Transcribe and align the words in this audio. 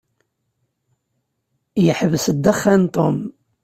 Yeḥbes 1.85 2.25
ddexxan 2.35 2.83
Tom. 2.95 3.17